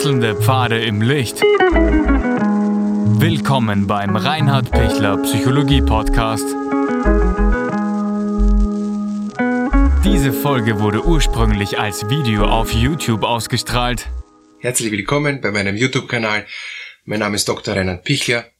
Wechselnde 0.00 0.34
Pfade 0.34 0.82
im 0.82 1.02
Licht. 1.02 1.42
Willkommen 3.20 3.86
beim 3.86 4.16
Reinhard 4.16 4.70
Pichler 4.70 5.18
Psychologie 5.18 5.82
Podcast. 5.82 6.46
Diese 10.02 10.32
Folge 10.32 10.80
wurde 10.80 11.04
ursprünglich 11.04 11.78
als 11.78 12.08
Video 12.08 12.46
auf 12.46 12.72
YouTube 12.72 13.24
ausgestrahlt. 13.24 14.08
Herzlich 14.60 14.90
willkommen 14.90 15.42
bei 15.42 15.50
meinem 15.50 15.76
YouTube-Kanal. 15.76 16.46
Mein 17.04 17.18
Name 17.18 17.36
ist 17.36 17.46
Dr. 17.46 17.76
Reinhard 17.76 18.02
Pichler. 18.02 18.50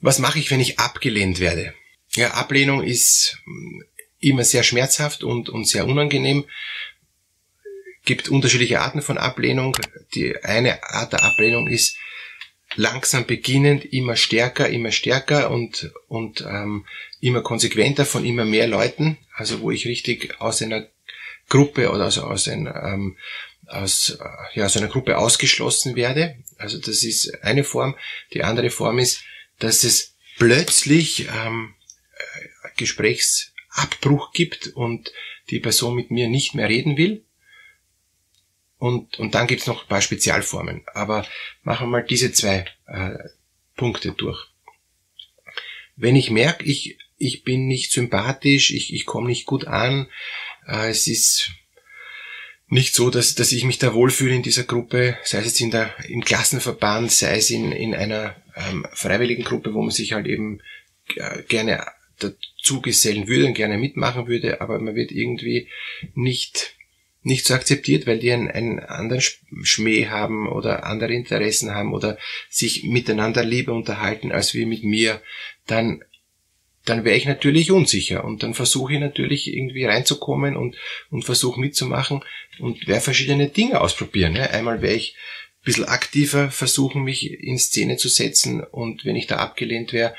Was 0.00 0.18
mache 0.18 0.38
ich, 0.38 0.50
wenn 0.50 0.60
ich 0.60 0.78
abgelehnt 0.78 1.40
werde? 1.40 1.74
Ja, 2.14 2.30
Ablehnung 2.30 2.82
ist 2.82 3.36
hm, 3.44 3.84
immer 4.20 4.44
sehr 4.44 4.62
schmerzhaft 4.62 5.22
und, 5.24 5.50
und 5.50 5.68
sehr 5.68 5.86
unangenehm 5.86 6.46
gibt 8.06 8.30
unterschiedliche 8.30 8.80
Arten 8.80 9.02
von 9.02 9.18
Ablehnung. 9.18 9.76
Die 10.14 10.42
eine 10.42 10.82
Art 10.82 11.12
der 11.12 11.22
Ablehnung 11.22 11.66
ist 11.66 11.98
langsam 12.76 13.26
beginnend, 13.26 13.84
immer 13.92 14.16
stärker, 14.16 14.68
immer 14.68 14.92
stärker 14.92 15.50
und, 15.50 15.92
und 16.08 16.40
ähm, 16.40 16.86
immer 17.20 17.42
konsequenter 17.42 18.06
von 18.06 18.24
immer 18.24 18.44
mehr 18.44 18.66
Leuten. 18.66 19.18
Also 19.34 19.60
wo 19.60 19.70
ich 19.70 19.86
richtig 19.86 20.40
aus 20.40 20.62
einer 20.62 20.86
Gruppe 21.48 21.90
oder 21.90 22.04
also 22.04 22.22
aus, 22.22 22.48
ein, 22.48 22.66
ähm, 22.66 23.16
aus, 23.66 24.18
ja, 24.54 24.64
aus 24.64 24.76
einer 24.76 24.88
Gruppe 24.88 25.18
ausgeschlossen 25.18 25.96
werde. 25.96 26.36
Also 26.58 26.78
das 26.78 27.02
ist 27.02 27.42
eine 27.42 27.64
Form. 27.64 27.96
Die 28.32 28.42
andere 28.42 28.70
Form 28.70 28.98
ist, 28.98 29.22
dass 29.58 29.84
es 29.84 30.14
plötzlich 30.38 31.28
ähm, 31.28 31.74
äh, 32.14 32.68
Gesprächsabbruch 32.76 34.32
gibt 34.32 34.68
und 34.68 35.12
die 35.50 35.60
Person 35.60 35.94
mit 35.94 36.10
mir 36.10 36.28
nicht 36.28 36.54
mehr 36.54 36.68
reden 36.68 36.96
will. 36.96 37.25
Und, 38.78 39.18
und 39.18 39.34
dann 39.34 39.46
gibt's 39.46 39.66
noch 39.66 39.82
ein 39.82 39.88
paar 39.88 40.02
Spezialformen. 40.02 40.82
Aber 40.92 41.26
machen 41.62 41.86
wir 41.86 41.92
mal 41.92 42.04
diese 42.04 42.32
zwei 42.32 42.66
äh, 42.86 43.16
Punkte 43.76 44.12
durch. 44.12 44.46
Wenn 45.96 46.16
ich 46.16 46.30
merke, 46.30 46.64
ich, 46.64 46.98
ich 47.16 47.42
bin 47.42 47.66
nicht 47.66 47.90
sympathisch, 47.90 48.70
ich, 48.70 48.92
ich 48.92 49.06
komme 49.06 49.28
nicht 49.28 49.46
gut 49.46 49.66
an, 49.66 50.08
äh, 50.66 50.90
es 50.90 51.06
ist 51.06 51.52
nicht 52.68 52.94
so, 52.94 53.10
dass, 53.10 53.34
dass 53.34 53.52
ich 53.52 53.64
mich 53.64 53.78
da 53.78 53.94
wohlfühle 53.94 54.34
in 54.34 54.42
dieser 54.42 54.64
Gruppe, 54.64 55.16
sei 55.22 55.38
es 55.38 55.46
jetzt 55.46 55.60
in 55.60 55.70
der, 55.70 55.94
im 56.08 56.24
Klassenverband, 56.24 57.12
sei 57.12 57.36
es 57.36 57.50
in, 57.50 57.72
in 57.72 57.94
einer 57.94 58.36
ähm, 58.56 58.86
freiwilligen 58.92 59.44
Gruppe, 59.44 59.72
wo 59.72 59.82
man 59.82 59.92
sich 59.92 60.12
halt 60.12 60.26
eben 60.26 60.60
äh, 61.14 61.42
gerne 61.44 61.86
dazu 62.18 62.80
gesellen 62.80 63.28
würde 63.28 63.46
und 63.46 63.54
gerne 63.54 63.78
mitmachen 63.78 64.26
würde, 64.26 64.60
aber 64.60 64.80
man 64.80 64.96
wird 64.96 65.12
irgendwie 65.12 65.68
nicht 66.14 66.75
nicht 67.26 67.44
so 67.44 67.54
akzeptiert, 67.54 68.06
weil 68.06 68.20
die 68.20 68.30
einen, 68.30 68.48
einen 68.48 68.78
anderen 68.78 69.20
Schmäh 69.62 70.06
haben 70.06 70.48
oder 70.48 70.84
andere 70.84 71.12
Interessen 71.12 71.74
haben 71.74 71.92
oder 71.92 72.18
sich 72.48 72.84
miteinander 72.84 73.44
lieber 73.44 73.72
unterhalten 73.74 74.30
als 74.30 74.54
wir 74.54 74.66
mit 74.66 74.84
mir, 74.84 75.20
dann 75.66 76.02
dann 76.84 77.04
wäre 77.04 77.16
ich 77.16 77.26
natürlich 77.26 77.72
unsicher 77.72 78.24
und 78.24 78.44
dann 78.44 78.54
versuche 78.54 78.94
ich 78.94 79.00
natürlich 79.00 79.52
irgendwie 79.52 79.86
reinzukommen 79.86 80.56
und, 80.56 80.76
und 81.10 81.24
versuche 81.24 81.58
mitzumachen 81.58 82.22
und 82.60 82.86
werde 82.86 83.00
verschiedene 83.00 83.48
Dinge 83.48 83.80
ausprobieren. 83.80 84.34
Ne? 84.34 84.48
Einmal 84.50 84.82
werde 84.82 84.94
ich 84.94 85.16
ein 85.16 85.64
bisschen 85.64 85.84
aktiver 85.86 86.48
versuchen, 86.52 87.02
mich 87.02 87.28
in 87.28 87.58
Szene 87.58 87.96
zu 87.96 88.08
setzen 88.08 88.62
und 88.62 89.04
wenn 89.04 89.16
ich 89.16 89.26
da 89.26 89.38
abgelehnt 89.38 89.92
wäre, 89.92 90.14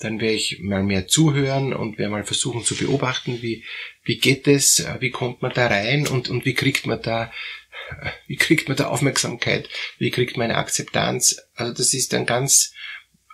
dann 0.00 0.18
werde 0.18 0.34
ich 0.34 0.60
mal 0.60 0.82
mehr 0.82 1.06
zuhören 1.06 1.74
und 1.74 1.98
werde 1.98 2.10
mal 2.10 2.24
versuchen 2.24 2.64
zu 2.64 2.74
beobachten, 2.74 3.42
wie, 3.42 3.64
wie 4.02 4.18
geht 4.18 4.48
es, 4.48 4.84
wie 4.98 5.10
kommt 5.10 5.42
man 5.42 5.52
da 5.52 5.66
rein 5.66 6.08
und, 6.08 6.30
und 6.30 6.46
wie 6.46 6.54
kriegt 6.54 6.86
man 6.86 7.00
da, 7.02 7.30
wie 8.26 8.36
kriegt 8.36 8.68
man 8.68 8.76
da 8.78 8.88
Aufmerksamkeit, 8.88 9.68
wie 9.98 10.10
kriegt 10.10 10.38
man 10.38 10.50
eine 10.50 10.56
Akzeptanz. 10.56 11.42
Also 11.54 11.74
das 11.74 11.92
ist 11.92 12.14
dann 12.14 12.24
ganz 12.24 12.72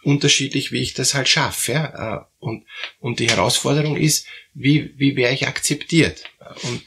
unterschiedlich, 0.03 0.72
wie 0.72 0.82
ich 0.82 0.93
das 0.93 1.15
halt 1.15 1.28
schaffe. 1.28 1.72
Ja? 1.72 2.31
Und, 2.41 2.65
und 2.98 3.21
die 3.21 3.31
Herausforderung 3.31 3.97
ist, 3.97 4.27
wie, 4.53 4.93
wie 4.98 5.15
wäre 5.15 5.34
ich 5.34 5.47
akzeptiert? 5.47 6.25
Und, 6.62 6.83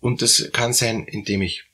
und 0.00 0.22
das 0.22 0.50
kann 0.52 0.72
sein, 0.72 1.04
indem 1.04 1.42
ich 1.42 1.64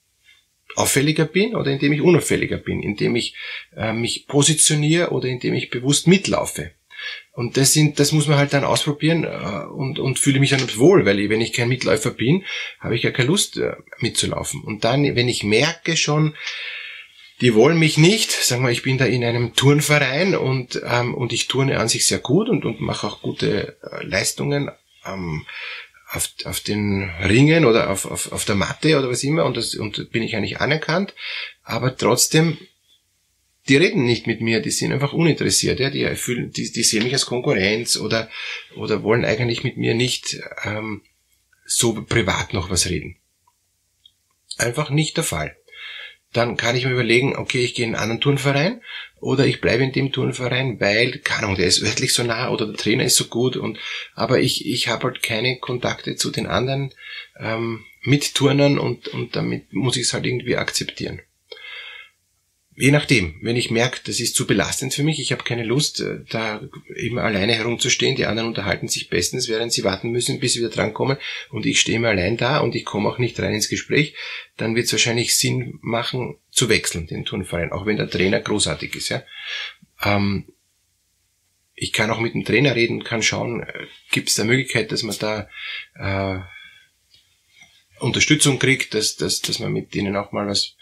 auffälliger 0.75 1.27
bin 1.27 1.55
oder 1.55 1.71
indem 1.71 1.93
ich 1.93 2.01
unauffälliger 2.01 2.57
bin, 2.57 2.83
indem 2.83 3.15
ich 3.15 3.35
äh, 3.77 3.93
mich 3.93 4.27
positioniere 4.27 5.11
oder 5.11 5.29
indem 5.29 5.55
ich 5.55 5.71
bewusst 5.71 6.07
mitlaufe. 6.07 6.73
Und 7.33 7.57
das 7.57 7.73
sind, 7.73 7.99
das 8.01 8.13
muss 8.13 8.27
man 8.27 8.39
halt 8.39 8.53
dann 8.53 8.65
ausprobieren 8.65 9.25
äh, 9.25 9.67
und, 9.67 9.99
und 9.99 10.19
fühle 10.19 10.41
mich 10.41 10.51
dann 10.51 10.77
wohl, 10.77 11.07
weil 11.07 11.19
ich, 11.21 11.31
wenn 11.31 11.41
ich 11.41 11.53
kein 11.53 11.69
Mitläufer 11.69 12.11
bin, 12.11 12.45
habe 12.81 12.97
ich 12.97 13.03
ja 13.03 13.11
keine 13.11 13.29
Lust 13.29 13.57
äh, 13.57 13.77
mitzulaufen. 13.99 14.63
Und 14.63 14.85
dann, 14.85 15.03
wenn 15.17 15.29
ich 15.29 15.43
merke 15.45 15.97
schon, 15.97 16.35
die 17.41 17.55
wollen 17.55 17.79
mich 17.79 17.97
nicht, 17.97 18.31
sagen 18.31 18.63
wir, 18.63 18.71
ich 18.71 18.83
bin 18.83 18.99
da 18.99 19.07
in 19.07 19.25
einem 19.25 19.55
Turnverein 19.55 20.37
und, 20.37 20.81
ähm, 20.85 21.15
und 21.15 21.33
ich 21.33 21.49
turne 21.49 21.79
an 21.79 21.89
sich 21.89 22.07
sehr 22.07 22.19
gut 22.19 22.49
und, 22.49 22.65
und 22.65 22.81
mache 22.81 23.07
auch 23.07 23.23
gute 23.23 23.79
äh, 23.83 24.05
Leistungen 24.05 24.71
ähm, 25.07 25.47
auf, 26.11 26.29
auf 26.45 26.61
den 26.61 27.11
Ringen 27.23 27.65
oder 27.65 27.91
auf, 27.91 28.05
auf, 28.05 28.33
auf 28.33 28.45
der 28.45 28.57
Matte 28.57 28.99
oder 28.99 29.09
was 29.09 29.23
immer 29.23 29.45
und, 29.45 29.57
das, 29.57 29.75
und 29.75 30.11
bin 30.11 30.23
ich 30.23 30.37
eigentlich 30.37 30.61
anerkannt, 30.61 31.15
aber 31.63 31.97
trotzdem 31.97 32.59
die 33.71 33.77
reden 33.77 34.05
nicht 34.05 34.27
mit 34.27 34.41
mir, 34.41 34.61
die 34.61 34.73
sind 34.73 34.93
einfach 34.93 35.13
uninteressiert, 35.13 35.79
ja, 35.79 35.91
die 35.91 36.05
fühlen, 36.17 36.51
die, 36.51 36.73
die 36.73 36.83
sehen 36.83 37.05
mich 37.05 37.13
als 37.13 37.27
Konkurrenz 37.27 37.97
oder, 37.97 38.29
oder 38.75 39.05
wollen 39.05 39.25
eigentlich 39.25 39.63
mit 39.63 39.77
mir 39.77 39.95
nicht 39.95 40.41
ähm, 40.65 41.03
so 41.65 41.95
privat 42.03 42.53
noch 42.53 42.69
was 42.69 42.91
reden. 42.91 43.17
Einfach 44.59 44.91
nicht 44.91 45.17
der 45.17 45.25
Fall. 45.25 45.57
Dann 46.33 46.57
kann 46.57 46.75
ich 46.75 46.85
mir 46.85 46.91
überlegen, 46.91 47.37
okay, 47.37 47.63
ich 47.63 47.75
gehe 47.75 47.87
in 47.87 47.95
einen 47.95 48.03
anderen 48.03 48.21
Turnverein 48.21 48.83
oder 49.21 49.47
ich 49.47 49.61
bleibe 49.61 49.85
in 49.85 49.93
dem 49.93 50.11
Turnverein, 50.11 50.81
weil, 50.81 51.19
keine 51.19 51.45
Ahnung, 51.45 51.57
der 51.57 51.67
ist 51.67 51.81
örtlich 51.81 52.13
so 52.13 52.25
nah 52.25 52.51
oder 52.51 52.67
der 52.67 52.77
Trainer 52.77 53.05
ist 53.05 53.17
so 53.17 53.27
gut 53.27 53.57
und 53.57 53.79
aber 54.17 54.41
ich, 54.41 54.67
ich 54.67 54.89
habe 54.89 55.05
halt 55.05 55.23
keine 55.23 55.59
Kontakte 55.59 56.17
zu 56.17 56.33
den 56.33 56.47
anderen 56.47 56.93
ähm, 57.39 57.85
Mitturnern 58.03 58.81
und, 58.81 59.07
und 59.09 59.37
damit 59.37 59.73
muss 59.73 59.97
ich 59.97 60.05
es 60.07 60.13
halt 60.13 60.27
irgendwie 60.27 60.57
akzeptieren. 60.57 61.21
Je 62.81 62.93
nachdem, 62.93 63.39
wenn 63.43 63.57
ich 63.57 63.71
merke, 63.71 64.01
das 64.05 64.21
ist 64.21 64.35
zu 64.35 64.47
belastend 64.47 64.95
für 64.95 65.03
mich, 65.03 65.21
ich 65.21 65.33
habe 65.33 65.45
keine 65.45 65.65
Lust, 65.65 66.01
äh, 66.01 66.21
da 66.31 66.63
eben 66.97 67.19
alleine 67.19 67.55
herumzustehen, 67.55 68.17
die 68.17 68.25
anderen 68.25 68.49
unterhalten 68.49 68.89
sich 68.89 69.11
bestens, 69.11 69.51
während 69.51 69.71
sie 69.71 69.85
warten 69.85 70.11
müssen, 70.11 70.41
bis 70.41 70.55
sie 70.55 70.61
wieder 70.61 70.71
drankommen 70.71 71.19
und 71.51 71.67
ich 71.67 71.79
stehe 71.79 71.99
immer 71.99 72.09
allein 72.09 72.39
da 72.39 72.61
und 72.61 72.75
ich 72.75 72.87
komme 72.87 73.11
auch 73.11 73.19
nicht 73.19 73.39
rein 73.39 73.53
ins 73.53 73.69
Gespräch, 73.69 74.15
dann 74.57 74.75
wird 74.75 74.87
es 74.87 74.93
wahrscheinlich 74.93 75.37
Sinn 75.37 75.79
machen, 75.83 76.39
zu 76.51 76.71
wechseln, 76.71 77.07
den 77.07 77.27
Turnverein, 77.27 77.71
auch 77.71 77.85
wenn 77.85 77.99
der 77.99 78.09
Trainer 78.09 78.41
großartig 78.41 78.97
ist. 78.97 79.11
Ja. 79.11 79.25
Ähm, 80.03 80.47
ich 81.75 81.93
kann 81.93 82.11
auch 82.11 82.21
mit 82.21 82.33
dem 82.33 82.47
Trainer 82.47 82.75
reden, 82.77 83.05
kann 83.05 83.23
schauen, 83.23 83.63
äh, 83.63 83.87
gibt 84.11 84.31
es 84.31 84.37
da 84.37 84.45
Möglichkeit, 84.45 84.91
dass 84.91 85.03
man 85.03 85.17
da 85.19 85.51
äh, 85.97 86.41
Unterstützung 87.99 88.59
kriegt, 88.59 88.95
dass, 88.95 89.17
dass, 89.17 89.43
dass 89.43 89.59
man 89.59 89.71
mit 89.71 89.95
denen 89.95 90.17
auch 90.17 90.33
mal 90.33 90.47
was 90.47 90.77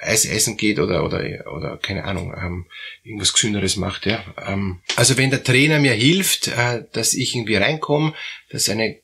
Eis 0.00 0.24
essen 0.24 0.56
geht 0.56 0.78
oder, 0.78 1.04
oder, 1.04 1.22
oder 1.52 1.78
keine 1.78 2.04
Ahnung, 2.04 2.34
ähm, 2.36 2.66
irgendwas 3.02 3.32
Gesünderes 3.32 3.76
macht. 3.76 4.06
Ja. 4.06 4.24
Ähm, 4.46 4.80
also 4.96 5.16
wenn 5.16 5.30
der 5.30 5.42
Trainer 5.42 5.78
mir 5.78 5.92
hilft, 5.92 6.48
äh, 6.48 6.84
dass 6.92 7.14
ich 7.14 7.34
irgendwie 7.34 7.56
reinkomme, 7.56 8.14
dass 8.50 8.68
eine 8.68 8.88
äh, 8.88 9.02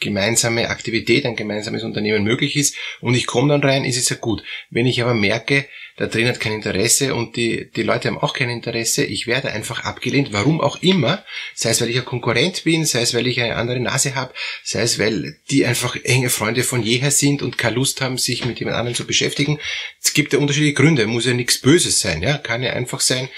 gemeinsame 0.00 0.68
Aktivität, 0.68 1.24
ein 1.26 1.36
gemeinsames 1.36 1.82
Unternehmen 1.82 2.24
möglich 2.24 2.56
ist 2.56 2.76
und 3.00 3.14
ich 3.14 3.26
komme 3.26 3.48
dann 3.48 3.68
rein, 3.68 3.84
ist 3.84 3.96
es 3.96 4.08
ja 4.08 4.16
gut. 4.16 4.42
Wenn 4.70 4.86
ich 4.86 5.02
aber 5.02 5.14
merke, 5.14 5.66
der 5.98 6.10
Trainer 6.10 6.30
hat 6.30 6.40
kein 6.40 6.54
Interesse 6.54 7.14
und 7.14 7.36
die, 7.36 7.70
die 7.70 7.82
Leute 7.82 8.08
haben 8.08 8.18
auch 8.18 8.34
kein 8.34 8.50
Interesse, 8.50 9.04
ich 9.04 9.26
werde 9.26 9.52
einfach 9.52 9.84
abgelehnt, 9.84 10.32
warum 10.32 10.60
auch 10.60 10.82
immer, 10.82 11.24
sei 11.54 11.70
es, 11.70 11.80
weil 11.80 11.90
ich 11.90 11.98
ein 11.98 12.04
Konkurrent 12.04 12.64
bin, 12.64 12.84
sei 12.84 13.02
es, 13.02 13.14
weil 13.14 13.26
ich 13.28 13.40
eine 13.40 13.54
andere 13.56 13.78
Nase 13.78 14.16
habe, 14.16 14.34
sei 14.64 14.82
es, 14.82 14.98
weil 14.98 15.36
die 15.50 15.64
einfach 15.64 15.96
enge 16.02 16.30
Freunde 16.30 16.64
von 16.64 16.82
jeher 16.82 17.12
sind 17.12 17.42
und 17.42 17.58
keine 17.58 17.76
Lust 17.76 18.00
haben, 18.00 18.18
sich 18.18 18.44
mit 18.44 18.58
jemand 18.58 18.76
anderem 18.76 18.96
zu 18.96 19.06
beschäftigen. 19.06 19.60
Es 20.02 20.14
gibt 20.14 20.32
ja 20.32 20.40
unterschiedliche 20.40 20.74
Gründe, 20.74 21.06
muss 21.06 21.26
ja 21.26 21.34
nichts 21.34 21.58
Böses 21.58 22.00
sein, 22.00 22.22
ja, 22.22 22.38
kann 22.38 22.62
ja 22.62 22.72
einfach 22.72 23.00
sein, 23.00 23.28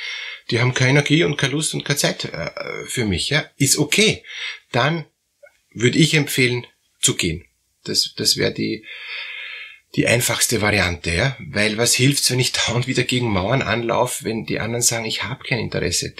die 0.51 0.61
haben 0.61 0.75
keine 0.75 0.91
Energie 0.91 1.25
und 1.25 1.37
keine 1.37 1.53
Lust 1.53 1.75
und 1.75 1.85
keine 1.85 1.99
Zeit 1.99 2.25
äh, 2.25 2.51
für 2.87 3.05
mich, 3.05 3.31
ja, 3.31 3.45
ist 3.57 3.79
okay. 3.79 4.23
Dann 4.73 5.05
würde 5.77 5.99
ich 5.99 6.15
empfehlen, 6.15 6.67
zu 7.01 7.15
gehen. 7.15 7.45
Das, 7.85 8.15
das 8.17 8.37
wäre 8.37 8.53
die, 8.53 8.85
die 9.95 10.07
einfachste 10.07 10.61
Variante, 10.61 11.11
ja. 11.15 11.37
Weil 11.39 11.77
was 11.77 11.95
hilft's, 11.95 12.31
wenn 12.31 12.41
ich 12.41 12.53
dauernd 12.53 12.87
wieder 12.87 13.05
gegen 13.05 13.31
Mauern 13.31 13.63
anlaufe, 13.63 14.25
wenn 14.25 14.47
die 14.47 14.59
anderen 14.59 14.83
sagen, 14.83 15.05
ich 15.05 15.23
habe 15.23 15.45
kein 15.45 15.59
Interesse. 15.59 16.15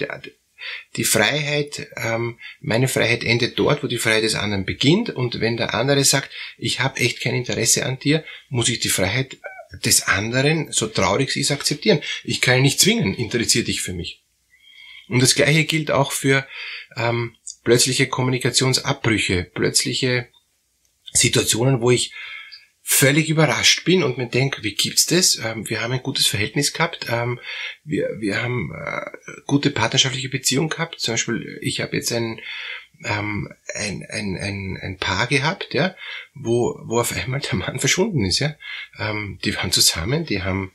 Die 0.95 1.03
Freiheit, 1.03 1.87
ähm, 1.97 2.39
meine 2.59 2.87
Freiheit 2.87 3.23
endet 3.23 3.59
dort, 3.59 3.83
wo 3.83 3.87
die 3.87 3.97
Freiheit 3.97 4.23
des 4.23 4.35
anderen 4.35 4.65
beginnt. 4.65 5.09
Und 5.09 5.39
wenn 5.39 5.57
der 5.57 5.73
andere 5.73 6.03
sagt, 6.03 6.31
ich 6.57 6.79
habe 6.79 6.99
echt 6.99 7.21
kein 7.21 7.35
Interesse 7.35 7.85
an 7.85 7.99
dir, 7.99 8.23
muss 8.49 8.69
ich 8.69 8.79
die 8.79 8.89
Freiheit 8.89 9.37
des 9.83 10.03
anderen, 10.03 10.71
so 10.71 10.87
traurig 10.87 11.31
sie 11.31 11.41
ist, 11.41 11.51
akzeptieren. 11.51 12.01
Ich 12.23 12.41
kann 12.41 12.57
ihn 12.57 12.63
nicht 12.63 12.79
zwingen, 12.79 13.13
interessier 13.13 13.63
dich 13.63 13.81
für 13.81 13.93
mich. 13.93 14.23
Und 15.09 15.21
das 15.21 15.35
Gleiche 15.35 15.65
gilt 15.65 15.91
auch 15.91 16.11
für 16.11 16.47
ähm, 16.95 17.36
plötzliche 17.67 18.07
Kommunikationsabbrüche, 18.07 19.43
plötzliche 19.43 20.29
Situationen, 21.11 21.81
wo 21.81 21.91
ich 21.91 22.13
völlig 22.81 23.29
überrascht 23.29 23.83
bin 23.83 24.03
und 24.03 24.17
mir 24.17 24.29
denke, 24.29 24.63
wie 24.63 24.73
gibt's 24.73 25.05
das? 25.05 25.37
Ähm, 25.43 25.69
wir 25.69 25.81
haben 25.81 25.91
ein 25.91 26.01
gutes 26.01 26.27
Verhältnis 26.27 26.71
gehabt, 26.71 27.07
ähm, 27.09 27.41
wir, 27.83 28.07
wir 28.19 28.41
haben 28.41 28.71
äh, 28.73 29.11
gute 29.47 29.69
partnerschaftliche 29.69 30.29
Beziehungen 30.29 30.69
gehabt. 30.69 31.01
Zum 31.01 31.15
Beispiel, 31.15 31.59
ich 31.61 31.81
habe 31.81 31.97
jetzt 31.97 32.13
ein, 32.13 32.39
ähm, 33.03 33.51
ein, 33.75 34.05
ein, 34.09 34.37
ein, 34.37 34.79
ein 34.81 34.97
Paar 34.97 35.27
gehabt, 35.27 35.73
ja, 35.73 35.93
wo, 36.35 36.79
wo 36.85 37.01
auf 37.01 37.11
einmal 37.11 37.41
der 37.41 37.55
Mann 37.55 37.79
verschwunden 37.79 38.23
ist. 38.23 38.39
Ja. 38.39 38.55
Die 39.43 39.55
waren 39.57 39.73
zusammen, 39.73 40.25
die 40.25 40.41
haben 40.41 40.71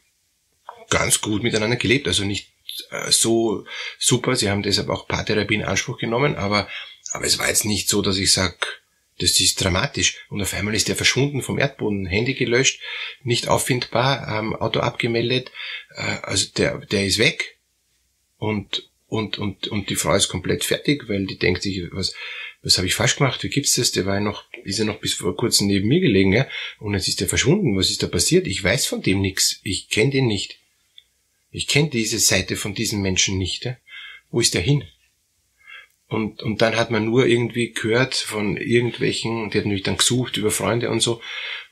ganz 0.91 1.23
gut 1.23 1.43
miteinander 1.43 1.77
gelebt, 1.77 2.07
also 2.07 2.25
nicht 2.25 2.52
äh, 2.91 3.11
so 3.11 3.65
super, 3.99 4.37
sie 4.37 4.51
haben 4.51 4.63
deshalb 4.63 4.89
auch 4.89 5.09
Paartherapie 5.09 5.55
in 5.55 5.65
Anspruch 5.65 5.99
genommen, 5.99 6.37
aber, 6.37 6.69
aber 7.13 7.25
es 7.25 7.39
war 7.39 7.49
jetzt 7.49 7.65
nicht 7.65 7.89
so, 7.89 8.03
dass 8.03 8.17
ich 8.17 8.33
sag 8.33 8.83
das 9.19 9.39
ist 9.41 9.63
dramatisch. 9.63 10.17
Und 10.29 10.43
auf 10.43 10.55
einmal 10.55 10.75
ist 10.75 10.89
der 10.89 10.97
verschwunden 10.97 11.43
vom 11.43 11.59
Erdboden, 11.59 12.07
Handy 12.07 12.35
gelöscht, 12.35 12.81
nicht 13.23 13.49
auffindbar, 13.49 14.27
ähm, 14.29 14.55
Auto 14.57 14.81
abgemeldet, 14.81 15.53
äh, 15.95 16.19
also 16.23 16.47
der, 16.57 16.79
der 16.79 17.07
ist 17.07 17.19
weg. 17.19 17.59
Und, 18.39 18.91
und, 19.07 19.39
und, 19.39 19.69
und 19.69 19.91
die 19.91 19.97
Frau 19.97 20.15
ist 20.15 20.29
komplett 20.29 20.65
fertig, 20.65 21.09
weil 21.09 21.27
die 21.27 21.39
denkt 21.39 21.63
sich, 21.63 21.83
was, 21.93 22.15
was 22.63 22.79
habe 22.79 22.87
ich 22.87 22.95
falsch 22.95 23.17
gemacht? 23.17 23.43
Wie 23.43 23.51
gibt's 23.51 23.75
das? 23.75 23.93
Der 23.93 24.07
war 24.07 24.15
ja 24.15 24.21
noch, 24.21 24.45
ist 24.65 24.79
ja 24.79 24.85
noch 24.85 25.01
bis 25.01 25.15
vor 25.15 25.37
kurzem 25.37 25.69
neben 25.69 25.89
mir 25.89 26.01
gelegen, 26.01 26.33
ja? 26.33 26.49
Und 26.79 26.95
jetzt 26.95 27.09
ist 27.09 27.21
der 27.21 27.29
verschwunden. 27.29 27.77
Was 27.77 27.91
ist 27.91 28.03
da 28.03 28.09
passiert? 28.09 28.47
Ich 28.47 28.63
weiß 28.63 28.87
von 28.87 29.03
dem 29.03 29.21
nichts. 29.21 29.61
Ich 29.63 29.89
kenne 29.89 30.11
den 30.11 30.27
nicht. 30.27 30.59
Ich 31.53 31.69
kenne 31.69 31.91
diese 31.91 32.19
Seite 32.19 32.57
von 32.57 32.75
diesem 32.75 33.03
Menschen 33.03 33.39
nicht. 33.39 33.67
Ja? 33.67 33.77
Wo 34.31 34.41
ist 34.41 34.55
der 34.55 34.63
hin? 34.63 34.85
Und, 36.09 36.43
und 36.43 36.61
dann 36.61 36.77
hat 36.77 36.91
man 36.91 37.05
nur 37.05 37.27
irgendwie 37.27 37.73
gehört 37.73 38.15
von 38.15 38.57
irgendwelchen, 38.57 39.51
die 39.51 39.59
hat 39.59 39.65
natürlich 39.65 39.85
dann 39.85 39.97
gesucht 39.97 40.37
über 40.37 40.51
Freunde 40.51 40.91
und 40.91 41.01
so. 41.01 41.23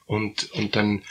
Und, 0.07 0.51
und 0.53 0.77
dann 0.77 1.03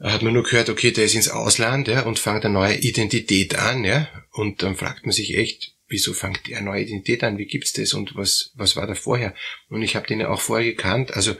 hat 0.00 0.22
man 0.22 0.34
nur 0.34 0.42
gehört, 0.42 0.68
okay, 0.68 0.90
der 0.90 1.04
ist 1.04 1.14
ins 1.14 1.28
Ausland, 1.28 1.88
ja, 1.88 2.02
und 2.02 2.18
fängt 2.18 2.44
eine 2.44 2.54
neue 2.54 2.76
Identität 2.76 3.56
an, 3.56 3.84
ja. 3.84 4.08
Und 4.32 4.62
dann 4.62 4.76
fragt 4.76 5.06
man 5.06 5.12
sich 5.12 5.36
echt, 5.36 5.74
wieso 5.88 6.12
fängt 6.12 6.46
der 6.48 6.58
eine 6.58 6.66
neue 6.66 6.82
Identität 6.82 7.24
an? 7.24 7.38
Wie 7.38 7.46
gibt's 7.46 7.72
das? 7.72 7.94
Und 7.94 8.14
was, 8.14 8.52
was 8.54 8.76
war 8.76 8.86
da 8.86 8.94
vorher? 8.94 9.34
Und 9.68 9.82
ich 9.82 9.96
habe 9.96 10.06
den 10.06 10.20
ja 10.20 10.28
auch 10.28 10.40
vorher 10.40 10.66
gekannt. 10.66 11.14
Also 11.14 11.36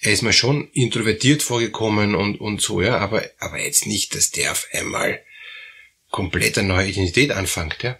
er 0.00 0.12
ist 0.12 0.22
mir 0.22 0.32
schon 0.32 0.68
introvertiert 0.72 1.42
vorgekommen 1.42 2.14
und, 2.14 2.40
und 2.40 2.60
so, 2.60 2.82
ja, 2.82 2.98
aber, 2.98 3.24
aber 3.38 3.60
jetzt 3.60 3.86
nicht, 3.86 4.14
dass 4.14 4.30
der 4.30 4.52
auf 4.52 4.68
einmal 4.72 5.20
komplett 6.16 6.56
eine 6.56 6.68
neue 6.68 6.88
Identität 6.88 7.30
anfängt, 7.30 7.82
ja. 7.82 7.98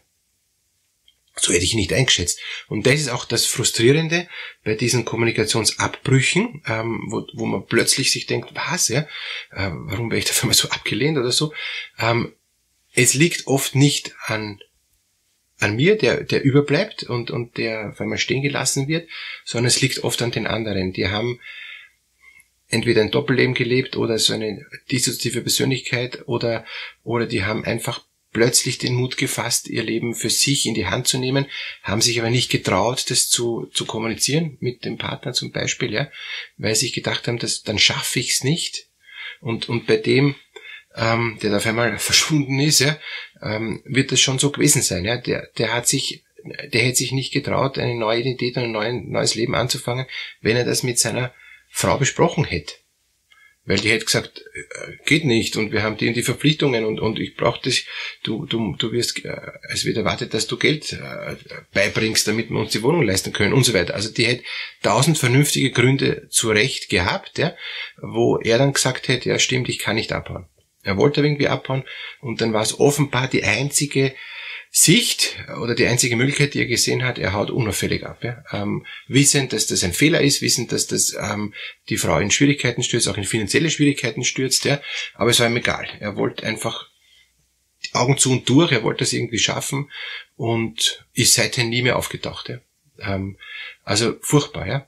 So 1.39 1.53
hätte 1.53 1.65
ich 1.65 1.75
nicht 1.75 1.93
eingeschätzt. 1.93 2.41
Und 2.67 2.87
das 2.87 2.95
ist 2.95 3.11
auch 3.11 3.27
das 3.27 3.45
Frustrierende 3.45 4.27
bei 4.65 4.75
diesen 4.75 5.05
Kommunikationsabbrüchen, 5.05 6.63
ähm, 6.67 7.09
wo, 7.11 7.27
wo 7.35 7.45
man 7.45 7.67
plötzlich 7.67 8.11
sich 8.11 8.25
denkt, 8.25 8.55
was, 8.55 8.89
ja, 8.89 9.01
äh, 9.51 9.71
warum 9.71 10.11
wäre 10.11 10.19
ich 10.19 10.25
dafür 10.25 10.47
mal 10.49 10.55
so 10.55 10.71
abgelehnt 10.71 11.19
oder 11.19 11.31
so. 11.31 11.53
Ähm, 11.99 12.33
es 12.95 13.13
liegt 13.13 13.47
oft 13.49 13.75
nicht 13.75 14.15
an, 14.25 14.61
an 15.59 15.77
mir, 15.77 15.99
der, 15.99 16.25
der 16.25 16.43
überbleibt 16.43 17.03
und, 17.03 17.31
und 17.31 17.59
der 17.59 17.91
auf 17.91 18.01
einmal 18.01 18.17
stehen 18.17 18.41
gelassen 18.41 18.89
wird, 18.89 19.11
sondern 19.45 19.67
es 19.67 19.83
liegt 19.83 20.05
oft 20.05 20.23
an 20.23 20.31
den 20.31 20.47
anderen. 20.47 20.95
Die 20.95 21.09
haben 21.09 21.39
entweder 22.69 23.03
ein 23.03 23.11
Doppelleben 23.11 23.53
gelebt 23.53 23.99
oder 23.99 24.19
so 24.19 24.33
eine 24.33 24.65
dissoziative 24.91 25.43
Persönlichkeit 25.43 26.27
oder, 26.27 26.65
oder 27.05 27.27
die 27.27 27.45
haben 27.45 27.63
einfach 27.63 28.06
plötzlich 28.37 28.77
den 28.77 28.93
Mut 28.93 29.17
gefasst, 29.17 29.67
ihr 29.67 29.83
Leben 29.83 30.15
für 30.15 30.29
sich 30.29 30.67
in 30.67 30.75
die 30.75 30.85
Hand 30.85 31.09
zu 31.09 31.17
nehmen, 31.17 31.47
haben 31.83 32.03
sich 32.03 32.21
aber 32.21 32.29
nicht 32.29 32.51
getraut, 32.51 33.11
das 33.11 33.31
zu, 33.31 33.65
zu 33.73 33.87
kommunizieren 33.87 34.59
mit 34.61 34.85
dem 34.85 34.99
Partner 34.99 35.33
zum 35.33 35.53
Beispiel, 35.53 35.91
ja, 35.91 36.11
weil 36.59 36.75
sie 36.75 36.85
sich 36.85 36.93
gedacht 36.93 37.27
haben, 37.29 37.39
dass, 37.39 37.63
dann 37.63 37.79
schaffe 37.79 38.19
ich 38.19 38.35
es 38.35 38.45
nicht. 38.45 38.91
Und, 39.41 39.71
und 39.71 39.87
bei 39.87 39.97
dem, 39.97 40.35
ähm, 40.95 41.39
der 41.41 41.49
da 41.49 41.57
auf 41.57 41.65
einmal 41.65 41.99
verschwunden 41.99 42.61
ist, 42.61 42.81
ja, 42.81 42.99
ähm, 43.41 43.83
wird 43.87 44.13
das 44.13 44.21
schon 44.21 44.39
so 44.39 44.51
gewesen 44.51 44.83
sein. 44.83 45.07
Ja. 45.07 45.17
Der, 45.17 45.49
der 45.57 45.73
hat 45.73 45.89
sich, 45.89 46.23
der 46.45 46.83
hätte 46.83 46.97
sich 46.97 47.13
nicht 47.13 47.33
getraut, 47.33 47.79
eine 47.79 47.95
neue 47.95 48.21
Identität 48.21 48.59
und 48.59 48.65
ein 48.65 48.73
neues, 48.73 49.03
neues 49.07 49.35
Leben 49.35 49.55
anzufangen, 49.55 50.05
wenn 50.43 50.59
er 50.59 50.67
das 50.67 50.83
mit 50.83 50.99
seiner 50.99 51.33
Frau 51.71 51.97
besprochen 51.97 52.45
hätte. 52.45 52.75
Weil 53.67 53.79
die 53.79 53.91
hätte 53.91 54.05
gesagt, 54.05 54.45
äh, 54.55 54.93
geht 55.05 55.25
nicht 55.25 55.57
und 55.57 55.73
wir 55.73 55.83
haben 55.83 55.97
die 55.97 56.07
und 56.07 56.15
die 56.15 56.23
Verpflichtungen 56.23 56.85
und, 56.85 57.01
und 57.01 57.19
ich 57.19 57.35
brauche 57.35 57.61
das, 57.65 57.83
du, 58.23 58.47
du, 58.47 58.77
du 58.77 58.93
wirst, 58.93 59.25
äh, 59.25 59.37
es 59.69 59.85
wird 59.85 59.97
erwartet, 59.97 60.35
dass 60.35 60.47
du 60.47 60.57
Geld 60.57 60.93
äh, 60.93 61.37
beibringst, 61.75 62.29
damit 62.29 62.49
wir 62.49 62.59
uns 62.61 62.73
die 62.73 62.83
Wohnung 62.83 63.03
leisten 63.03 63.33
können 63.33 63.53
und 63.53 63.65
so 63.65 63.75
weiter. 63.75 63.95
Also 63.95 64.13
die 64.13 64.25
hätte 64.25 64.45
tausend 64.83 65.19
vernünftige 65.19 65.73
Gründe 65.73 66.29
zu 66.31 66.51
Recht 66.51 66.89
gehabt, 66.89 67.39
ja, 67.39 67.57
wo 68.01 68.39
er 68.39 68.59
dann 68.59 68.73
gesagt 68.73 69.09
hätte, 69.09 69.29
ja 69.29 69.39
stimmt, 69.41 69.69
ich 69.69 69.81
kann 69.81 69.97
nicht 69.97 70.13
abhauen. 70.13 70.47
Er 70.85 70.97
wollte 70.97 71.21
irgendwie 71.21 71.49
abhauen 71.49 71.83
und 72.21 72.41
dann 72.41 72.53
war 72.53 72.63
es 72.63 72.79
offenbar 72.79 73.27
die 73.27 73.43
einzige 73.43 74.15
Sicht 74.79 75.37
oder 75.59 75.75
die 75.75 75.87
einzige 75.87 76.17
Möglichkeit, 76.17 76.53
die 76.53 76.59
er 76.59 76.67
gesehen 76.67 77.03
hat, 77.03 77.19
er 77.19 77.33
haut 77.33 77.51
unauffällig 77.51 78.05
ab. 78.05 78.23
Ja? 78.23 78.45
Ähm, 78.53 78.85
wissend, 79.09 79.55
dass 79.55 79.67
das 79.67 79.83
ein 79.83 79.95
Fehler 79.95 80.21
ist, 80.21 80.43
wissend, 80.43 80.71
dass 80.71 80.87
das 80.87 81.17
ähm, 81.19 81.55
die 81.89 81.97
Frau 81.97 82.19
in 82.19 82.31
Schwierigkeiten 82.31 82.83
stürzt, 82.83 83.09
auch 83.09 83.17
in 83.17 83.25
finanzielle 83.25 83.71
Schwierigkeiten 83.71 84.23
stürzt. 84.23 84.67
Ja? 84.67 84.79
Aber 85.15 85.31
es 85.31 85.41
war 85.41 85.47
ihm 85.47 85.57
egal. 85.57 85.89
Er 86.01 86.17
wollte 86.17 86.45
einfach 86.45 86.91
Augen 87.95 88.19
zu 88.19 88.31
und 88.31 88.47
durch, 88.51 88.71
er 88.71 88.83
wollte 88.83 88.99
das 88.99 89.15
irgendwie 89.15 89.39
schaffen 89.39 89.91
und 90.37 91.07
ist 91.15 91.33
seitdem 91.33 91.71
nie 91.71 91.81
mehr 91.81 91.97
aufgetaucht. 91.97 92.51
Ja? 92.51 92.59
Ähm, 92.99 93.39
also 93.83 94.19
furchtbar, 94.21 94.67
ja. 94.67 94.87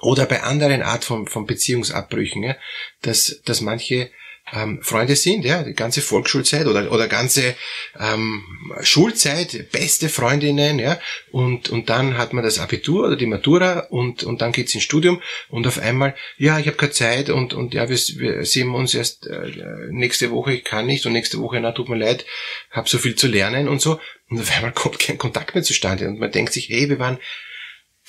Oder 0.00 0.26
bei 0.26 0.42
anderen 0.42 0.82
Art 0.82 1.04
von, 1.04 1.28
von 1.28 1.46
Beziehungsabbrüchen, 1.46 2.42
ja, 2.42 2.56
dass, 3.02 3.40
dass 3.44 3.60
manche 3.60 4.10
ähm, 4.52 4.80
Freunde 4.82 5.16
sind, 5.16 5.44
ja, 5.44 5.62
die 5.62 5.74
ganze 5.74 6.00
Volksschulzeit 6.00 6.66
oder, 6.66 6.90
oder 6.92 7.08
ganze 7.08 7.54
ähm, 7.98 8.42
Schulzeit, 8.82 9.70
beste 9.72 10.08
Freundinnen, 10.08 10.78
ja, 10.78 10.98
und, 11.30 11.68
und 11.70 11.90
dann 11.90 12.16
hat 12.18 12.32
man 12.32 12.44
das 12.44 12.58
Abitur 12.58 13.06
oder 13.06 13.16
die 13.16 13.26
Matura 13.26 13.86
und, 13.90 14.24
und 14.24 14.40
dann 14.40 14.52
geht's 14.52 14.74
ins 14.74 14.84
Studium 14.84 15.22
und 15.48 15.66
auf 15.66 15.78
einmal, 15.78 16.14
ja, 16.38 16.58
ich 16.58 16.66
habe 16.66 16.76
keine 16.76 16.92
Zeit 16.92 17.30
und, 17.30 17.54
und 17.54 17.74
ja, 17.74 17.88
wir, 17.88 17.96
wir 17.96 18.44
sehen 18.44 18.74
uns 18.74 18.94
erst 18.94 19.26
äh, 19.26 19.52
nächste 19.90 20.30
Woche, 20.30 20.54
ich 20.54 20.64
kann 20.64 20.86
nicht 20.86 21.06
und 21.06 21.12
nächste 21.12 21.38
Woche, 21.38 21.60
na, 21.60 21.72
tut 21.72 21.88
mir 21.88 21.96
leid, 21.96 22.24
habe 22.70 22.88
so 22.88 22.98
viel 22.98 23.14
zu 23.14 23.26
lernen 23.26 23.68
und 23.68 23.80
so. 23.80 24.00
Und 24.28 24.40
auf 24.40 24.54
einmal 24.54 24.72
kommt 24.72 24.98
kein 24.98 25.18
Kontakt 25.18 25.54
mehr 25.54 25.64
zustande 25.64 26.06
und 26.06 26.18
man 26.18 26.30
denkt 26.30 26.52
sich, 26.52 26.68
hey, 26.68 26.88
wir 26.88 26.98
waren 26.98 27.18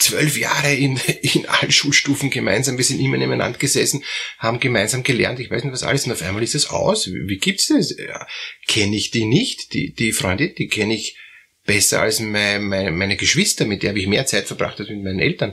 zwölf 0.01 0.37
Jahre 0.37 0.73
in, 0.73 0.97
in 1.21 1.47
allen 1.47 1.71
Schulstufen 1.71 2.29
gemeinsam, 2.29 2.77
wir 2.77 2.83
sind 2.85 2.99
immer 2.99 3.17
nebeneinander 3.17 3.59
gesessen, 3.59 4.03
haben 4.37 4.59
gemeinsam 4.59 5.03
gelernt, 5.03 5.39
ich 5.39 5.49
weiß 5.49 5.63
nicht 5.63 5.73
was 5.73 5.83
alles, 5.83 6.05
und 6.05 6.11
auf 6.11 6.21
einmal 6.21 6.43
ist 6.43 6.55
es 6.55 6.69
aus. 6.69 7.07
Wie, 7.07 7.27
wie 7.27 7.37
gibt's 7.37 7.67
das? 7.67 7.95
Ja, 7.97 8.27
kenne 8.67 8.95
ich 8.95 9.11
die 9.11 9.25
nicht? 9.25 9.73
Die, 9.73 9.93
die 9.93 10.11
Freunde, 10.11 10.49
die 10.49 10.67
kenne 10.67 10.95
ich 10.95 11.17
besser 11.65 12.01
als 12.01 12.19
meine, 12.19 12.59
meine, 12.59 12.91
meine 12.91 13.17
Geschwister, 13.17 13.65
mit 13.65 13.83
der 13.83 13.89
habe 13.89 13.99
ich 13.99 14.07
mehr 14.07 14.25
Zeit 14.25 14.47
verbracht 14.47 14.79
als 14.79 14.89
mit 14.89 15.03
meinen 15.03 15.19
Eltern. 15.19 15.51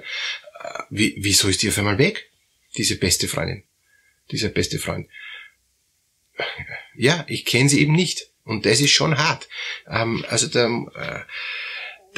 Äh, 0.63 0.83
wie, 0.91 1.15
wieso 1.19 1.49
ist 1.49 1.63
die 1.63 1.69
auf 1.69 1.79
einmal 1.79 1.99
weg? 1.99 2.31
Diese 2.77 2.97
beste 2.97 3.29
Freundin. 3.29 3.65
Dieser 4.31 4.49
beste 4.49 4.79
Freund. 4.79 5.09
Ja, 6.97 7.25
ich 7.29 7.45
kenne 7.45 7.69
sie 7.69 7.81
eben 7.81 7.95
nicht. 7.95 8.31
Und 8.45 8.65
das 8.65 8.81
ist 8.81 8.93
schon 8.93 9.19
hart. 9.19 9.49
Ähm, 9.89 10.25
also 10.29 10.47
da, 10.47 10.67
äh, 10.67 11.21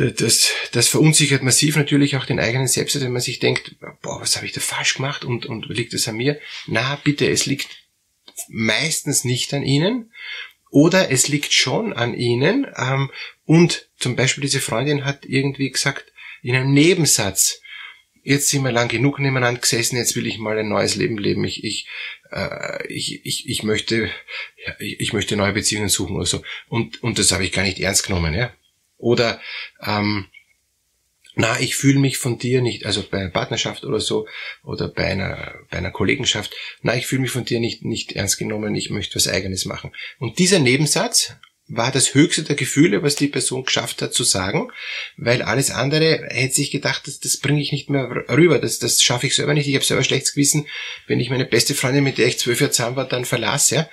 das, 0.00 0.50
das 0.72 0.88
verunsichert 0.88 1.42
massiv 1.42 1.76
natürlich 1.76 2.16
auch 2.16 2.24
den 2.24 2.40
eigenen 2.40 2.68
Selbstwert, 2.68 3.04
wenn 3.04 3.12
man 3.12 3.22
sich 3.22 3.38
denkt, 3.38 3.76
boah, 4.02 4.20
was 4.20 4.36
habe 4.36 4.46
ich 4.46 4.52
da 4.52 4.60
falsch 4.60 4.94
gemacht 4.94 5.24
und, 5.24 5.46
und 5.46 5.66
liegt 5.68 5.94
es 5.94 6.08
an 6.08 6.16
mir? 6.16 6.40
Na, 6.66 7.00
bitte, 7.02 7.28
es 7.28 7.46
liegt 7.46 7.68
meistens 8.48 9.24
nicht 9.24 9.52
an 9.52 9.62
Ihnen 9.62 10.12
oder 10.70 11.10
es 11.10 11.28
liegt 11.28 11.52
schon 11.52 11.92
an 11.92 12.14
Ihnen 12.14 12.66
ähm, 12.76 13.10
und 13.44 13.88
zum 13.98 14.16
Beispiel 14.16 14.42
diese 14.42 14.60
Freundin 14.60 15.04
hat 15.04 15.26
irgendwie 15.26 15.70
gesagt, 15.70 16.12
in 16.42 16.56
einem 16.56 16.72
Nebensatz, 16.72 17.60
jetzt 18.22 18.48
sind 18.48 18.64
wir 18.64 18.72
lang 18.72 18.88
genug 18.88 19.18
nebeneinander 19.18 19.60
gesessen, 19.60 19.96
jetzt 19.96 20.16
will 20.16 20.26
ich 20.26 20.38
mal 20.38 20.58
ein 20.58 20.68
neues 20.68 20.94
Leben 20.94 21.18
leben. 21.18 21.44
Ich, 21.44 21.64
ich, 21.64 21.86
äh, 22.30 22.86
ich, 22.86 23.24
ich, 23.24 23.48
ich 23.48 23.62
möchte, 23.62 24.10
ja, 24.64 24.74
ich, 24.78 25.00
ich 25.00 25.12
möchte 25.12 25.36
neue 25.36 25.52
Beziehungen 25.52 25.88
suchen 25.88 26.16
oder 26.16 26.26
so. 26.26 26.42
Und, 26.68 27.02
und 27.02 27.18
das 27.18 27.32
habe 27.32 27.44
ich 27.44 27.52
gar 27.52 27.62
nicht 27.62 27.80
ernst 27.80 28.06
genommen, 28.06 28.34
ja. 28.34 28.52
Oder 29.00 29.40
ähm, 29.82 30.26
na, 31.36 31.58
ich 31.60 31.76
fühle 31.76 31.98
mich 31.98 32.18
von 32.18 32.38
dir 32.38 32.60
nicht, 32.60 32.86
also 32.86 33.02
bei 33.08 33.18
einer 33.18 33.30
Partnerschaft 33.30 33.84
oder 33.84 34.00
so, 34.00 34.26
oder 34.62 34.88
bei 34.88 35.06
einer, 35.06 35.54
bei 35.70 35.78
einer 35.78 35.90
Kollegenschaft, 35.90 36.54
na, 36.82 36.96
ich 36.96 37.06
fühle 37.06 37.22
mich 37.22 37.30
von 37.30 37.44
dir 37.44 37.60
nicht, 37.60 37.84
nicht 37.84 38.12
ernst 38.12 38.38
genommen, 38.38 38.74
ich 38.74 38.90
möchte 38.90 39.16
was 39.16 39.28
eigenes 39.28 39.64
machen. 39.64 39.92
Und 40.18 40.38
dieser 40.38 40.58
Nebensatz 40.58 41.34
war 41.70 41.92
das 41.92 42.14
höchste 42.14 42.42
der 42.42 42.56
Gefühle, 42.56 43.04
was 43.04 43.14
die 43.14 43.28
Person 43.28 43.64
geschafft 43.64 44.02
hat 44.02 44.12
zu 44.12 44.24
sagen, 44.24 44.72
weil 45.16 45.42
alles 45.42 45.70
andere 45.70 46.26
hätte 46.28 46.54
sich 46.54 46.72
gedacht, 46.72 47.06
das, 47.06 47.20
das 47.20 47.36
bringe 47.36 47.62
ich 47.62 47.70
nicht 47.70 47.88
mehr 47.88 48.10
rüber, 48.28 48.58
das, 48.58 48.80
das 48.80 49.00
schaffe 49.02 49.28
ich 49.28 49.36
selber 49.36 49.54
nicht, 49.54 49.68
ich 49.68 49.76
habe 49.76 49.84
selber 49.84 50.02
schlechtes 50.02 50.34
Gewissen, 50.34 50.66
wenn 51.06 51.20
ich 51.20 51.30
meine 51.30 51.46
beste 51.46 51.74
Freundin, 51.74 52.02
mit 52.02 52.18
der 52.18 52.26
ich 52.26 52.40
zwölf 52.40 52.60
Jahre 52.60 52.72
zusammen 52.72 52.96
war, 52.96 53.08
dann 53.08 53.24
verlasse, 53.24 53.74
ja. 53.76 53.90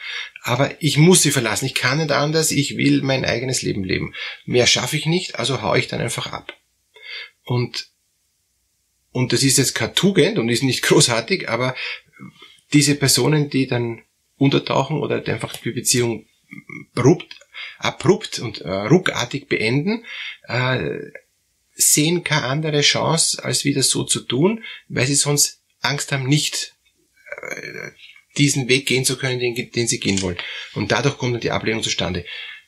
Aber 0.48 0.82
ich 0.82 0.98
muss 0.98 1.24
sie 1.24 1.32
verlassen, 1.32 1.66
ich 1.66 1.76
kann 1.76 1.98
nicht 1.98 2.12
anders, 2.12 2.52
ich 2.52 2.78
will 2.78 3.02
mein 3.02 3.26
eigenes 3.26 3.64
Leben 3.64 3.84
leben. 3.84 4.14
Mehr 4.46 4.66
schaffe 4.66 4.96
ich 4.96 5.06
nicht, 5.06 5.38
also 5.38 5.62
hau 5.62 5.76
ich 5.76 5.90
dann 5.90 6.00
einfach 6.00 6.32
ab. 6.32 6.54
Und, 7.44 7.90
und 9.12 9.34
das 9.34 9.44
ist 9.44 9.58
jetzt 9.58 9.76
keine 9.76 9.94
Tugend 9.94 10.40
und 10.40 10.48
ist 10.48 10.64
nicht 10.64 10.82
großartig, 10.84 11.50
aber 11.50 11.76
diese 12.72 12.96
Personen, 12.96 13.50
die 13.50 13.68
dann 13.68 14.04
untertauchen 14.38 15.00
oder 15.00 15.16
einfach 15.28 15.54
die 15.58 15.72
Beziehung 15.72 16.28
abrupt, 16.96 17.40
abrupt 17.78 18.40
und 18.40 18.62
äh, 18.62 18.70
ruckartig 18.70 19.50
beenden, 19.50 20.06
äh, 20.44 20.98
sehen 21.74 22.24
keine 22.24 22.46
andere 22.46 22.80
Chance, 22.82 23.44
als 23.44 23.66
wieder 23.66 23.84
so 23.84 24.06
zu 24.06 24.22
tun, 24.22 24.64
weil 24.88 25.08
sie 25.08 25.16
sonst 25.16 25.62
Angst 25.82 26.14
haben, 26.14 26.26
nicht 26.26 26.74
äh, 27.42 27.92
diesen 28.38 28.68
Weg 28.70 28.86
gehen 28.86 29.06
zu 29.06 29.18
können, 29.18 29.40
den, 29.40 29.72
den 29.72 29.88
sie 29.88 30.00
gehen 30.00 30.22
wollen. 30.22 30.38
Und 30.74 30.92
dadurch 30.92 31.18
kommt 31.18 31.34
dann 31.34 31.42
die 31.42 31.52
Ablehnung 31.52 31.84
zustande. 31.84 32.26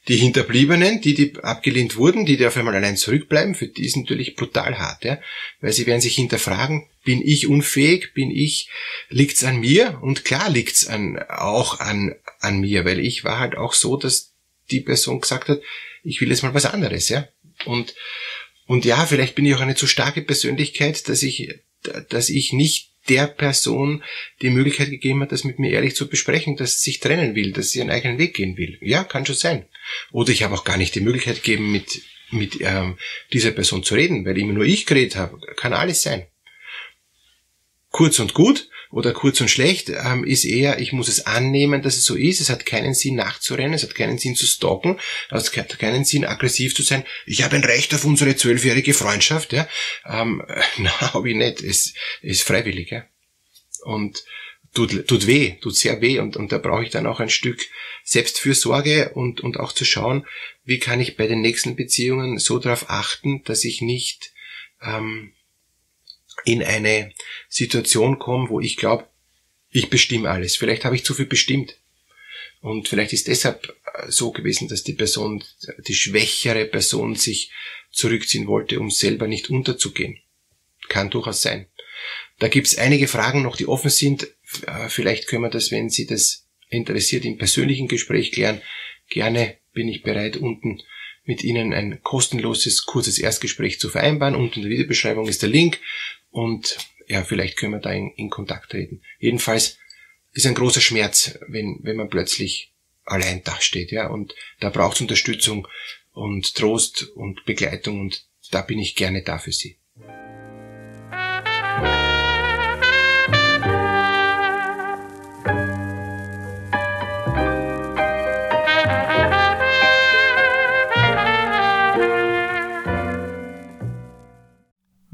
Die 0.07 0.17
Hinterbliebenen, 0.17 1.01
die, 1.01 1.13
die 1.13 1.35
abgelehnt 1.43 1.95
wurden, 1.95 2.25
die, 2.25 2.37
die 2.37 2.45
auf 2.45 2.57
einmal 2.57 2.75
allein 2.75 2.97
zurückbleiben, 2.97 3.53
für 3.53 3.67
die 3.67 3.85
ist 3.85 3.97
natürlich 3.97 4.35
brutal 4.35 4.79
hart, 4.79 5.03
ja? 5.03 5.19
weil 5.61 5.73
sie 5.73 5.85
werden 5.85 6.01
sich 6.01 6.15
hinterfragen, 6.15 6.87
bin 7.03 7.21
ich 7.21 7.47
unfähig, 7.47 8.13
bin 8.13 8.31
ich, 8.31 8.69
liegt's 9.09 9.43
an 9.43 9.59
mir? 9.59 9.99
Und 10.01 10.25
klar 10.25 10.49
liegt's 10.49 10.87
an, 10.87 11.19
auch 11.29 11.79
an, 11.79 12.15
an 12.39 12.61
mir, 12.61 12.85
weil 12.85 12.99
ich 12.99 13.23
war 13.23 13.39
halt 13.39 13.55
auch 13.55 13.73
so, 13.73 13.97
dass 13.97 14.33
die 14.71 14.81
Person 14.81 15.21
gesagt 15.21 15.49
hat, 15.49 15.61
ich 16.03 16.21
will 16.21 16.29
jetzt 16.29 16.43
mal 16.43 16.53
was 16.53 16.65
anderes, 16.65 17.09
ja. 17.09 17.27
Und, 17.65 17.93
und 18.65 18.85
ja, 18.85 19.05
vielleicht 19.05 19.35
bin 19.35 19.45
ich 19.45 19.53
auch 19.55 19.61
eine 19.61 19.75
zu 19.75 19.85
starke 19.85 20.21
Persönlichkeit, 20.21 21.09
dass 21.09 21.23
ich, 21.23 21.53
dass 22.09 22.29
ich 22.29 22.53
nicht 22.53 22.88
der 23.09 23.27
Person 23.27 24.03
die 24.41 24.49
Möglichkeit 24.49 24.89
gegeben 24.89 25.21
hat, 25.21 25.31
das 25.31 25.43
mit 25.43 25.59
mir 25.59 25.71
ehrlich 25.71 25.95
zu 25.95 26.07
besprechen, 26.07 26.55
dass 26.55 26.79
sie 26.79 26.91
sich 26.91 26.99
trennen 26.99 27.35
will, 27.35 27.51
dass 27.51 27.71
sie 27.71 27.79
ihren 27.79 27.89
eigenen 27.89 28.17
Weg 28.17 28.35
gehen 28.35 28.57
will. 28.57 28.77
Ja, 28.81 29.03
kann 29.03 29.25
schon 29.25 29.35
sein. 29.35 29.65
Oder 30.11 30.31
ich 30.31 30.43
habe 30.43 30.55
auch 30.55 30.63
gar 30.63 30.77
nicht 30.77 30.95
die 30.95 31.01
Möglichkeit 31.01 31.43
gegeben, 31.43 31.71
mit, 31.71 32.01
mit 32.31 32.61
ähm, 32.61 32.97
dieser 33.33 33.51
Person 33.51 33.83
zu 33.83 33.95
reden, 33.95 34.25
weil 34.25 34.37
immer 34.37 34.53
nur 34.53 34.65
ich 34.65 34.85
geredet 34.85 35.15
habe. 35.15 35.39
Kann 35.55 35.73
alles 35.73 36.01
sein. 36.01 36.27
Kurz 37.89 38.19
und 38.19 38.33
gut 38.33 38.69
oder 38.91 39.13
kurz 39.13 39.39
und 39.39 39.49
schlecht 39.49 39.89
ähm, 39.89 40.23
ist 40.23 40.45
eher, 40.45 40.79
ich 40.79 40.93
muss 40.93 41.07
es 41.07 41.27
annehmen, 41.27 41.83
dass 41.83 41.97
es 41.97 42.05
so 42.05 42.15
ist. 42.15 42.41
Es 42.41 42.49
hat 42.49 42.65
keinen 42.65 42.95
Sinn 42.95 43.15
nachzurennen, 43.15 43.73
es 43.73 43.83
hat 43.83 43.93
keinen 43.93 44.17
Sinn 44.17 44.35
zu 44.35 44.47
stalken, 44.47 44.99
es 45.29 45.55
hat 45.55 45.77
keinen 45.77 46.05
Sinn 46.05 46.25
aggressiv 46.25 46.75
zu 46.75 46.81
sein. 46.81 47.05
Ich 47.27 47.43
habe 47.43 47.55
ein 47.55 47.63
Recht 47.63 47.93
auf 47.93 48.03
unsere 48.03 48.35
zwölfjährige 48.35 48.95
Freundschaft. 48.95 49.53
Ja? 49.53 49.67
Ähm, 50.05 50.43
na, 50.77 51.13
habe 51.13 51.29
ich 51.29 51.35
nicht. 51.35 51.61
Es 51.61 51.93
ist 52.21 52.43
freiwillig. 52.43 52.89
Ja? 52.89 53.05
Und 53.83 54.23
tut, 54.73 55.07
tut 55.07 55.27
weh, 55.27 55.55
tut 55.61 55.75
sehr 55.75 56.01
weh 56.01 56.19
und, 56.19 56.35
und 56.35 56.51
da 56.51 56.57
brauche 56.57 56.83
ich 56.83 56.89
dann 56.89 57.05
auch 57.05 57.19
ein 57.19 57.29
Stück 57.29 57.67
Selbstfürsorge 58.03 59.11
und, 59.13 59.41
und 59.41 59.59
auch 59.59 59.71
zu 59.71 59.85
schauen, 59.85 60.25
wie 60.63 60.79
kann 60.79 60.99
ich 60.99 61.15
bei 61.15 61.27
den 61.27 61.41
nächsten 61.41 61.75
Beziehungen 61.75 62.39
so 62.39 62.57
darauf 62.57 62.89
achten, 62.89 63.43
dass 63.43 63.63
ich 63.65 63.81
nicht 63.81 64.33
ähm, 64.81 65.33
in 66.45 66.63
eine 66.63 67.13
Situation 67.47 68.19
komme, 68.19 68.49
wo 68.49 68.59
ich 68.59 68.77
glaube, 68.77 69.07
ich 69.69 69.89
bestimme 69.89 70.29
alles. 70.29 70.55
Vielleicht 70.55 70.85
habe 70.85 70.95
ich 70.95 71.03
zu 71.03 71.13
viel 71.13 71.25
bestimmt. 71.25 71.75
Und 72.61 72.87
vielleicht 72.87 73.13
ist 73.13 73.27
deshalb 73.27 73.73
äh, 73.93 74.11
so 74.11 74.31
gewesen, 74.31 74.67
dass 74.67 74.83
die 74.83 74.93
Person, 74.93 75.43
die 75.87 75.93
schwächere 75.93 76.65
Person 76.65 77.15
sich 77.15 77.51
zurückziehen 77.91 78.47
wollte, 78.47 78.79
um 78.79 78.91
selber 78.91 79.27
nicht 79.27 79.49
unterzugehen. 79.49 80.19
Kann 80.89 81.09
durchaus 81.09 81.41
sein. 81.41 81.67
Da 82.39 82.47
gibt's 82.47 82.77
einige 82.77 83.07
Fragen 83.07 83.43
noch, 83.43 83.55
die 83.55 83.67
offen 83.67 83.89
sind. 83.89 84.27
Äh, 84.65 84.89
vielleicht 84.89 85.27
können 85.27 85.43
wir 85.43 85.49
das, 85.49 85.71
wenn 85.71 85.89
Sie 85.89 86.05
das 86.05 86.47
interessiert, 86.69 87.25
im 87.25 87.37
persönlichen 87.37 87.87
Gespräch 87.87 88.31
klären. 88.31 88.61
Gerne 89.09 89.57
bin 89.73 89.87
ich 89.87 90.03
bereit, 90.03 90.37
unten 90.37 90.81
mit 91.23 91.43
Ihnen 91.43 91.73
ein 91.73 92.01
kostenloses, 92.01 92.85
kurzes 92.85 93.19
Erstgespräch 93.19 93.79
zu 93.79 93.89
vereinbaren. 93.89 94.35
Unten 94.35 94.59
in 94.59 94.61
der 94.63 94.71
Videobeschreibung 94.71 95.27
ist 95.27 95.41
der 95.41 95.49
Link 95.49 95.79
und 96.29 96.77
ja, 97.07 97.23
vielleicht 97.23 97.57
können 97.57 97.73
wir 97.73 97.79
da 97.79 97.91
in, 97.91 98.11
in 98.11 98.29
Kontakt 98.29 98.71
treten. 98.71 99.01
Jedenfalls 99.17 99.77
ist 100.31 100.45
ein 100.45 100.55
großer 100.55 100.81
Schmerz, 100.81 101.39
wenn, 101.47 101.79
wenn 101.81 101.97
man 101.97 102.09
plötzlich 102.09 102.73
allein 103.03 103.43
dasteht, 103.43 103.91
ja, 103.91 104.07
und 104.07 104.35
da 104.59 104.69
braucht 104.69 104.95
es 104.95 105.01
Unterstützung 105.01 105.67
und 106.11 106.53
Trost 106.55 107.03
und 107.15 107.45
Begleitung 107.45 107.99
und 107.99 108.27
da 108.51 108.61
bin 108.61 108.79
ich 108.79 108.95
gerne 108.95 109.23
da 109.23 109.39
für 109.39 109.51
Sie. 109.51 109.78